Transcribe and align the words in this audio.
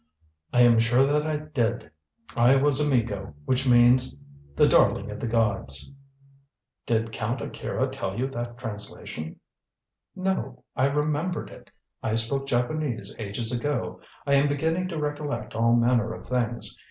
"I 0.51 0.61
am 0.61 0.79
sure 0.79 1.05
that 1.05 1.27
I 1.27 1.37
did. 1.45 1.91
I 2.35 2.55
was 2.55 2.79
a 2.79 2.89
Miko, 2.89 3.35
which 3.45 3.67
means 3.69 4.15
The 4.55 4.67
Darling 4.67 5.11
of 5.11 5.19
the 5.19 5.27
Gods." 5.27 5.91
"Did 6.87 7.11
Count 7.11 7.39
Akira 7.39 7.87
tell 7.89 8.17
you 8.17 8.25
that 8.29 8.57
translation?" 8.57 9.39
"No; 10.15 10.63
I 10.75 10.85
remembered 10.85 11.51
it. 11.51 11.69
I 12.01 12.15
spoke 12.15 12.47
Japanese 12.47 13.15
ages 13.19 13.51
ago. 13.51 14.01
I 14.25 14.33
am 14.33 14.47
beginning 14.47 14.87
to 14.87 14.97
recollect 14.97 15.53
all 15.53 15.75
manner 15.75 16.15
of 16.15 16.25
things. 16.25 16.79